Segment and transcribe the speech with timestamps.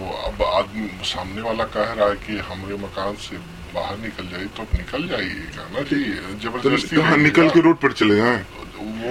[0.00, 3.36] तो अब आदमी सामने वाला कह रहा है कि हमारे मकान से
[3.74, 5.98] बाहर निकल जाइए तो अब निकल जाइएगा ना। जी
[6.40, 8.38] ज़बरदस्ती तो नहीं निकल के रोड पर चले जाए?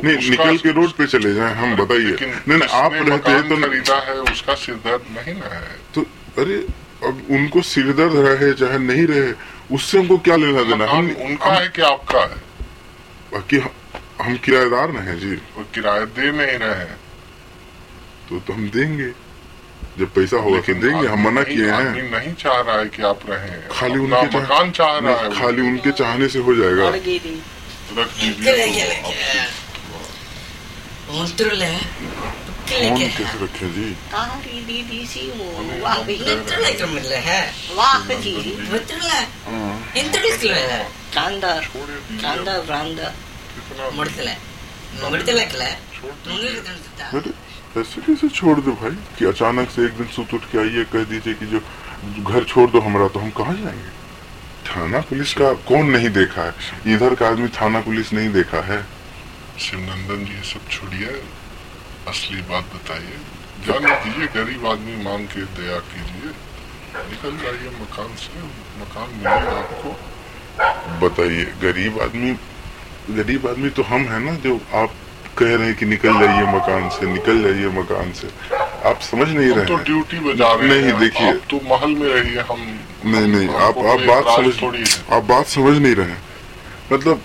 [0.00, 3.56] नहीं निकल के रोड पे चले जाए हम बताइए। नहीं नहीं आप रहते मकान तो
[3.60, 6.00] खरीदा है उसका सिरदर्द नहीं ना है। तो
[6.40, 6.56] अरे
[7.04, 9.32] अब उनको सिरदर्द रहे चाहे नहीं रहे
[9.76, 10.90] उससे हमको क्या लेना देना?
[10.90, 12.42] हम उनका है कि आपका है?
[13.32, 16.98] बाकी हम, किराएदार न हैं जी। वो किराया दे नहीं रहे हैं।
[18.28, 19.12] तो तो हम देंगे।
[19.98, 23.02] जब पैसा होगा तो लेकिन देंगे हम मना किए हैं। नहीं चाह रहा है कि
[23.02, 26.84] आप रहें। खाली उनके चाह- मकान चाह रहा है खाली उनके चाहने से हो जाएगा।
[26.84, 26.90] तो.
[32.88, 33.96] फ़ोन कैसे रखे जी?
[47.78, 48.90] ऐसे कैसे छोड़ दो भाई?
[48.90, 51.60] कि अचानक से एक दिन सुत उठ के आइए, कह दीजिए कि जो
[52.22, 53.90] घर छोड़ दो हमारा तो हम कहाँ जाएँगे?
[54.70, 56.54] थाना पुलिस का कौन नहीं देखा है?
[56.86, 58.86] इधर का आदमी थाना पुलिस नहीं देखा है?
[59.58, 61.22] शिवनंदन जी सब छोड़िए।
[62.08, 63.18] असली बात बताइए।
[63.66, 66.30] जाने दीजिए गरीब आदमी मांग के दया कीजिए।
[67.10, 68.42] निकल जाइए मकान से।
[68.80, 69.90] मकान मिलेगा आपको।
[71.06, 72.36] बताइए, गरीब आदमी
[73.10, 74.94] गरीब आदमी तो हम है ना, जो आप
[75.40, 78.28] कह रहे हैं कि निकल जाइए मकान से निकल जाइए मकान से।
[78.88, 82.40] आप समझ नहीं रहे तो ड्यूटी बजा रहे नहीं, देखिए। आप तो महल में रहिए
[82.50, 82.60] हम
[83.06, 84.54] नहीं नहीं आप आप बात समझ
[85.12, 86.16] आप बात समझ नहीं रहे
[86.92, 87.22] मतलब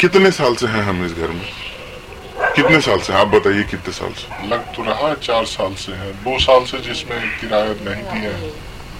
[0.00, 1.46] कितने साल से हैं हम इस घर में?
[2.56, 5.92] कितने साल से आप बताइए कितने साल से। लग तो रहा है चार साल से
[5.92, 8.50] है। दो साल से जिसमें किराया नहीं दिए है।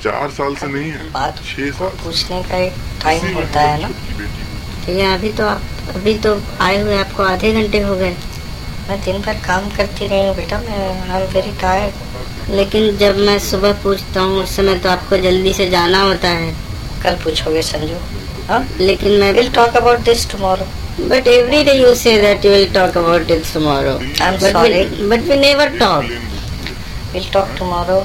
[0.02, 1.32] चार साल से नहीं है?
[1.36, 3.88] छह साल पूछने का एक टाइम होता है ना।
[4.86, 8.14] तो ये अभी तो आप अभी तो आए हुए आपको आधे घंटे हो गए।
[8.88, 10.78] मैं दिन भर काम करती रही हूँ बेटा मैं
[11.10, 15.52] आई एम वेरी टायर्ड लेकिन जब मैं सुबह पूछता हूँ उस समय तो आपको जल्दी
[15.54, 16.52] से जाना होता है।
[17.02, 17.96] कल पूछोगे संजू?
[18.48, 18.64] हाँ?
[18.80, 20.66] लेकिन मैं will talk about this tomorrow
[21.08, 24.84] but every day you say that you will talk about it tomorrow I am sorry
[25.08, 26.04] but we never talk
[27.12, 28.04] will talk tomorrow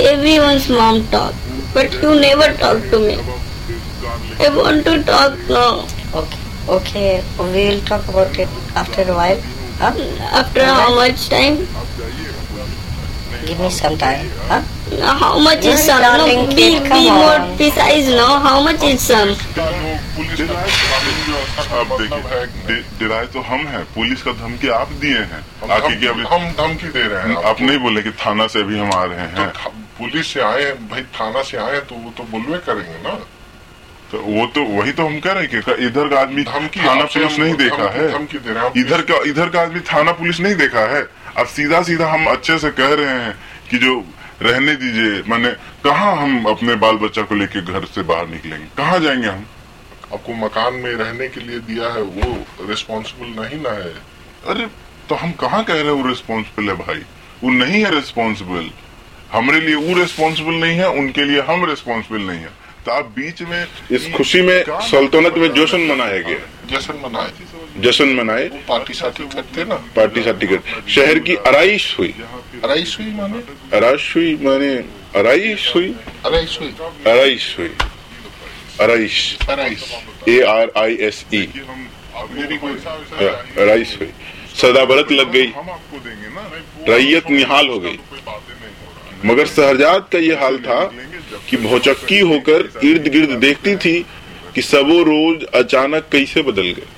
[0.00, 1.36] everyone's mom talk
[1.74, 3.12] but you never talk to me.
[4.46, 5.68] I want to talk now.
[6.20, 6.40] Okay.
[6.76, 7.04] Okay
[7.38, 9.40] we will talk about it after a while.
[9.80, 9.92] Huh?
[10.40, 11.56] after how much time?
[13.46, 14.60] Give me some time huh?
[15.20, 16.02] how much is some?
[16.02, 17.56] No, be, kid, be come more on.
[17.56, 19.34] precise now how much is some?
[20.30, 26.06] है देखिए डि- तो हम हैं। Police का धमकी आप दिए हैं। हम आके कि
[26.06, 29.04] अभी हम धमकी दे रहे हैं आप नहीं बोले कि थाना से अभी हम आ
[29.04, 32.58] रहे तो हैं। था- पुलिस से आए भाई थाना से आए तो वो तो बोलवे
[32.58, 33.18] करेंगे ना।
[34.12, 37.04] तो वो तो वही तो हम कह रहे हैं कि इधर का आदमी धमकी थाना
[37.06, 38.06] पुलिस नहीं देखा है।
[38.76, 41.02] इधर का इधर का आदमी थाना पुलिस नहीं देखा है।
[41.38, 43.34] अब सीधा सीधा हम अच्छे से कह रहे हैं
[43.70, 43.94] कि जो
[44.42, 45.50] रहने दीजिए माने
[45.84, 48.66] कहाँ हम अपने बाल बच्चा को लेके घर से बाहर निकलेंगे?
[48.76, 49.46] कहाँ जाएँगे हम?
[50.12, 53.92] आपको मकान में रहने के लिए दिया है वो रिस्पॉन्सिबल नहीं ना है।
[54.46, 54.66] अरे
[55.08, 57.02] तो हम कहाँ कह रहे हैं वो रिस्पॉन्सिबल है भाई?
[57.42, 58.70] वो नहीं है रिस्पॉन्सिबल
[59.32, 63.42] हमारे लिए वो रिस्पॉन्सिबल नहीं है उनके लिए हम रिस्पॉन्सिबल नहीं है। तो आप बीच
[63.42, 66.38] में इस खुशी में सल्तनत में जश्न मनाया गया।
[66.70, 67.32] जश्न मनाए
[67.78, 72.14] जश्न मनाए। पार्टी साथी करते ना। पार्टी सा टिकट शहर की अराइश हुई।
[72.64, 73.42] अराइश हुई माने?
[73.76, 74.72] अराइश हुई माने
[75.16, 75.94] अराइश हुई।
[76.26, 76.74] अराइश हुई।
[77.06, 77.70] अराइश हुई।
[78.80, 79.38] Arise.
[79.50, 79.84] Arise.
[80.28, 81.38] A R I S E.
[82.30, 82.56] मेरी
[83.62, 84.10] अराइश हुई।
[84.56, 85.52] सदा बरत लग गई।
[86.88, 88.42] रैयत निहाल हो गई। हो
[89.24, 90.80] मगर शहजाद का ये हाल था।
[91.48, 93.98] कि भौचक्की होकर इर्द गिर्द देखती थी
[94.54, 96.88] कि सबो रोज अचानक कैसे बदल गए।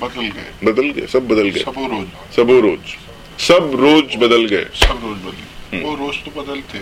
[0.00, 2.06] बदल गए। बदल गए सब बदल गए। सबो रोज।
[2.36, 2.96] सबो रोज।
[3.40, 6.78] सब रोज बदल गए। सब रोज बदले। वो रोज तो बदलते।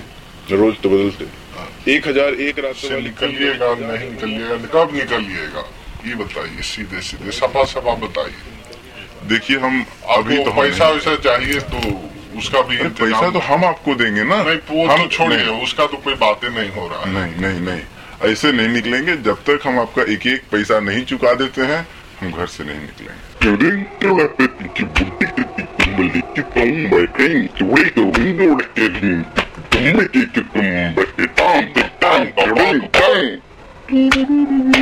[0.53, 1.27] रोज तो बदलते।
[1.93, 5.65] एक हज़ार एक रात से निकलिएगा नहीं निकलिएगा कब निकलिएगा?
[6.07, 11.15] ये बताइए सीधे सीधे सफ़ा सफ़ा बताइए। देखिए हम अभी अभी तो तो पैसा वैसा
[11.19, 11.81] चाहिए तो
[12.39, 15.97] उसका भी पैसा तो हम आपको देंगे ना। नहीं वो हम तो छोड़िए उसका तो
[15.97, 17.81] कोई बातें नहीं हो रहा है। नहीं नहीं नहीं।
[18.33, 21.89] ऐसे नहीं निकलेंगे जब तक हम आपका एक एक पैसा नहीं चुका देते हैं
[22.21, 23.33] हम घर से नहीं निकलेंगे।